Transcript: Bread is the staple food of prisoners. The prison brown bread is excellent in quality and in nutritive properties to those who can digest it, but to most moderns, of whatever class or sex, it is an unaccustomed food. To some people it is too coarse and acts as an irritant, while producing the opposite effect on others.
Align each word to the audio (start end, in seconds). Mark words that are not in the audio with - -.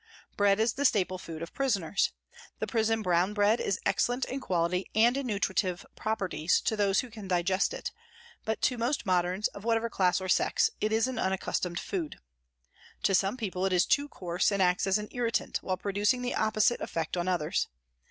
Bread 0.35 0.59
is 0.59 0.73
the 0.73 0.83
staple 0.83 1.19
food 1.19 1.43
of 1.43 1.53
prisoners. 1.53 2.11
The 2.57 2.65
prison 2.65 3.03
brown 3.03 3.35
bread 3.35 3.59
is 3.59 3.79
excellent 3.85 4.25
in 4.25 4.39
quality 4.39 4.89
and 4.95 5.15
in 5.15 5.27
nutritive 5.27 5.85
properties 5.95 6.59
to 6.61 6.75
those 6.75 7.01
who 7.01 7.11
can 7.11 7.27
digest 7.27 7.71
it, 7.71 7.91
but 8.43 8.63
to 8.63 8.79
most 8.79 9.05
moderns, 9.05 9.47
of 9.49 9.63
whatever 9.63 9.91
class 9.91 10.19
or 10.19 10.27
sex, 10.27 10.71
it 10.81 10.91
is 10.91 11.05
an 11.07 11.19
unaccustomed 11.19 11.79
food. 11.79 12.17
To 13.03 13.13
some 13.13 13.37
people 13.37 13.63
it 13.67 13.73
is 13.73 13.85
too 13.85 14.09
coarse 14.09 14.51
and 14.51 14.59
acts 14.59 14.87
as 14.87 14.97
an 14.97 15.07
irritant, 15.11 15.57
while 15.61 15.77
producing 15.77 16.23
the 16.23 16.33
opposite 16.33 16.81
effect 16.81 17.15
on 17.15 17.27
others. 17.27 17.67